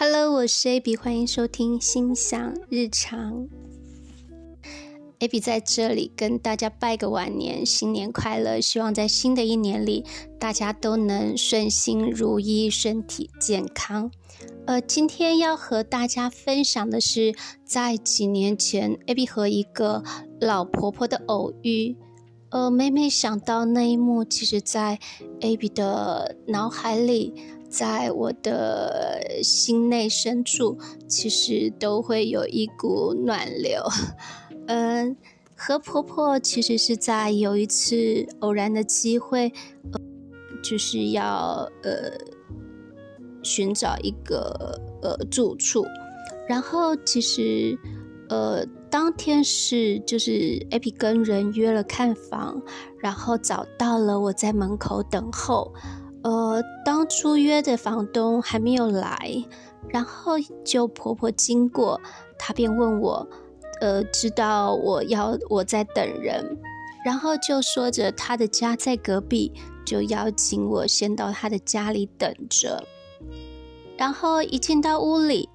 [0.00, 3.48] Hello，我是 Abby，欢迎收听心想日常。
[5.18, 8.60] Abby 在这里跟大家拜个晚年，新年快乐！
[8.60, 10.04] 希望在新的一年里，
[10.38, 14.12] 大家都能顺心如意，身体健康。
[14.68, 17.34] 呃，今天要和大家分享的是，
[17.64, 20.04] 在几年前，Abby 和一个
[20.40, 21.96] 老婆婆的偶遇。
[22.50, 24.98] 呃，每每想到那一幕，其实，在
[25.40, 27.34] Abby 的脑海里。
[27.70, 33.84] 在我的心内深处，其实都会有一股暖流。
[34.68, 35.14] 嗯，
[35.54, 39.52] 和婆婆其实是在有一次偶然的机会，
[40.62, 42.10] 就是要呃
[43.42, 45.84] 寻找一个呃住处，
[46.48, 47.78] 然后其实
[48.28, 50.30] 呃当天是就是
[50.70, 52.60] AP 跟人约了看房，
[53.00, 55.72] 然后找到了我在门口等候。
[56.22, 59.44] 呃，当初约的房东还没有来，
[59.88, 60.32] 然后
[60.64, 62.00] 就婆婆经过，
[62.38, 63.26] 她便问我，
[63.80, 66.58] 呃，知道我要我在等人，
[67.04, 69.52] 然后就说着她的家在隔壁，
[69.86, 72.82] 就邀请我先到她的家里等着。
[73.96, 75.48] 然后一进到屋里，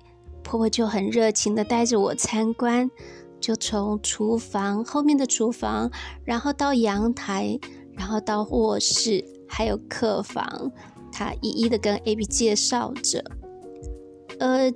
[0.44, 2.90] 婆婆就很热情的带着我参观，
[3.40, 5.90] 就从厨房后面的厨房，
[6.24, 7.60] 然后到阳台，
[7.96, 9.24] 然后到卧室。
[9.56, 10.72] 还有客房，
[11.12, 13.24] 她一一的跟 A B 介绍着。
[14.40, 14.74] 呃，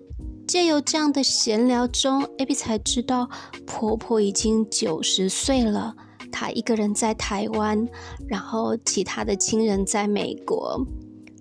[0.47, 3.27] 借由这样的闲聊中，A B 才知道
[3.65, 5.95] 婆婆已经九十岁了，
[6.31, 7.87] 她一个人在台湾，
[8.27, 10.85] 然后其他的亲人在美国。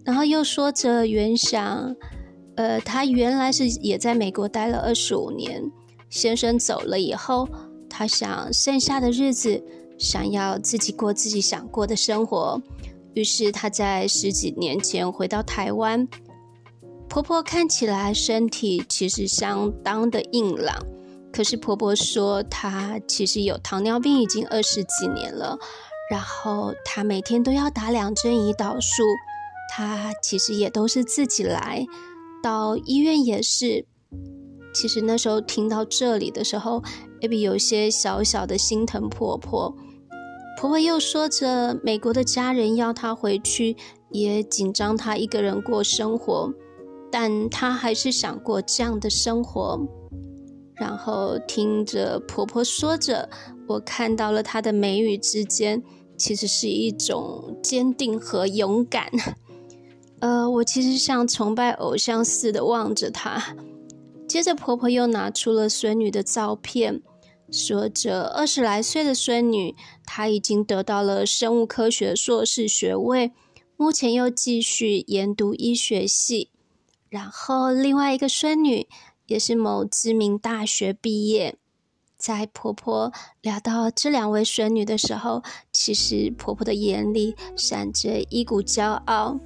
[0.02, 1.94] 然后又说着原想，
[2.56, 5.70] 呃，她原来是也在美国待了二十五年，
[6.10, 7.48] 先生走了以后，
[7.88, 9.62] 她想剩下的日子
[9.98, 12.60] 想要自己过自己想过的生活。
[13.14, 16.06] 于是她在十几年前回到台湾，
[17.08, 20.76] 婆婆看起来身体其实相当的硬朗，
[21.32, 25.58] 可是婆婆说她其实有糖尿病已经二十几年了，
[26.10, 29.02] 然后她每天都要打两针胰岛素，
[29.70, 31.86] 她其实也都是自己来，
[32.46, 33.84] 到医院也是。
[34.72, 36.80] 其实那时候听到这里的时候
[37.20, 39.74] ，Abby 有些小小的心疼婆婆。
[40.56, 43.76] 婆婆又说着，美国的家人要她回去，
[44.12, 46.52] 也紧张她一个人过生活，
[47.10, 49.80] 但她还是想过这样的生活。
[50.76, 53.28] 然后听着婆婆说着，
[53.66, 55.82] 我看到了她的眉宇之间，
[56.16, 59.10] 其实是一种坚定和勇敢。
[60.20, 63.56] 呃，我其实像崇拜偶像似的望着她。
[64.26, 67.02] 接着婆婆又拿出了孙女的照片。
[67.52, 73.30] 说着，二十来岁的孙女，她已经得到了生物科学硕士学位，
[73.76, 76.50] 目前又继续研读医学系。
[77.08, 78.88] 然后，另外一个孙女
[79.26, 81.56] 也是某知名大学毕业。
[82.18, 83.12] 在婆婆
[83.42, 89.38] 聊到这两位孙女的时候，其实婆婆的眼里闪着一股骄傲。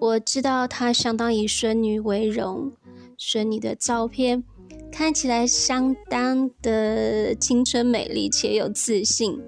[0.00, 2.72] 我知道她相当以孙女为荣。
[3.16, 4.44] 孙女的照片。
[4.90, 9.38] 看起来相当的青春美丽且有自信。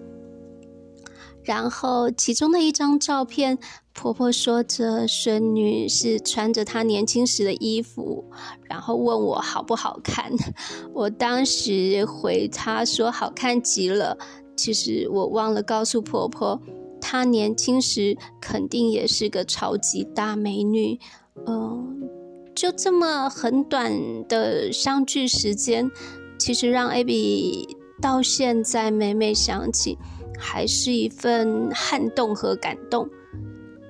[1.43, 3.59] 然后其中的一张照片，
[3.95, 8.25] 婆婆说着孙女是穿着她年轻时的衣服，
[8.69, 10.31] 然后问我好不好看。
[10.93, 14.19] 我当时回她说好看极了。
[14.55, 16.61] 其实我忘了告诉婆婆，
[17.11, 20.97] 她年轻时肯定也是个超级大美女。
[21.45, 22.09] 嗯。
[22.55, 23.91] 就这么很短
[24.29, 25.91] 的相聚时间，
[26.39, 27.67] 其实让 Abby
[28.03, 29.97] 到现在每每想起，
[30.39, 33.09] 还是一份撼动和感动。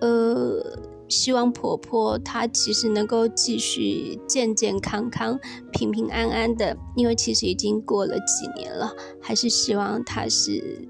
[0.01, 5.37] 呃，希望婆婆她其实能够继续健健康康、
[5.73, 10.87] 平平安安的，因为其实已经过了几年了，还是希望她是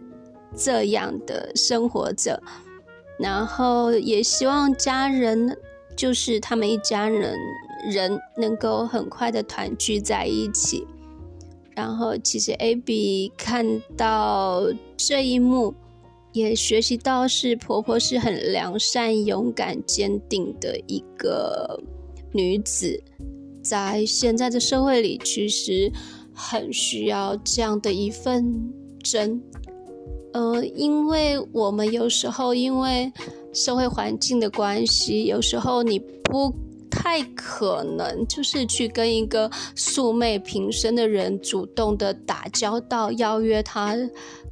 [0.57, 2.43] 这样的生活着。
[3.19, 5.57] 然后也希望家人，
[5.97, 7.37] 就是他们一家人。
[7.91, 10.87] 人能够很快的团聚在一起，
[11.71, 14.67] 然后其实 Abby 看到
[14.99, 15.75] 这一幕，
[16.33, 21.83] 也学习到是婆婆是很良善、勇敢、坚定的一个
[22.35, 23.03] 女子，
[23.63, 25.91] 在现在的社会里，其实
[26.35, 28.71] 很需要这样的一份
[29.03, 29.43] 真。
[30.33, 33.13] 呃，因为我们有时候因为
[33.53, 36.53] 社会环境的关系，有时候你不。
[36.93, 43.97] 太可能就是去跟一个素昧平生的人主动的打交道，邀约他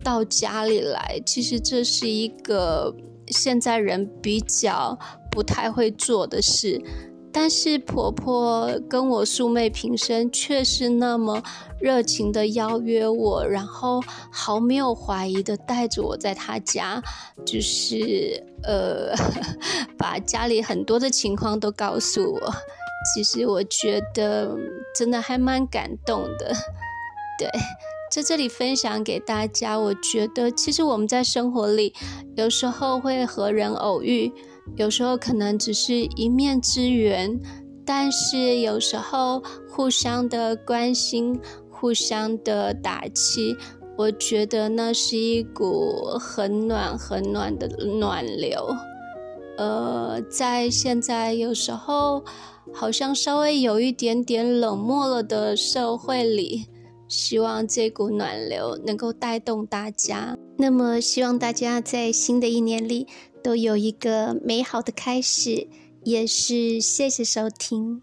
[0.05, 1.21] 到家里来。
[1.27, 2.95] 其实这是一个
[3.27, 4.97] 现在人比较
[5.33, 6.81] 不太会做的事，
[7.41, 11.41] 但是婆婆跟我素昧平生，却是那么
[11.81, 17.01] 热情的邀约我，然后毫没有怀疑的带着我在她家，
[17.47, 19.15] 就是呃，
[19.97, 22.41] 把家里很多的情况都告诉我。
[23.15, 24.57] 其实我觉得
[24.93, 26.53] 真的还蛮感动的，
[27.39, 27.49] 对。
[28.11, 31.95] 在这里分享给大家，我觉得其实我们在生活里
[32.37, 34.33] 有时候会和人偶遇，
[34.77, 37.39] 有时候可能只是一面之缘，
[37.85, 41.39] 但是有时候互相的关心、
[41.71, 43.57] 互相的打气，
[43.97, 48.69] 我觉得那是一股很暖、很暖的暖流。
[49.57, 52.23] 呃，在现在有时候
[52.73, 56.67] 好像稍微有一点点冷漠了的社会里。
[57.09, 60.37] 希望这股暖流能够带动大家。
[60.59, 63.07] 那么，希望大家在新的一年里
[63.39, 65.69] 都有一个美好的开始。
[66.05, 68.03] 也是谢谢收听。